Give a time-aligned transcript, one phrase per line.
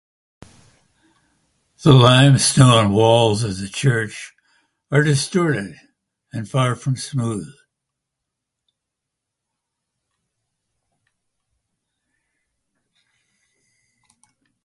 [1.83, 4.33] The limestone walls of the church
[4.89, 5.75] are distorted
[6.33, 7.53] and far from smooth.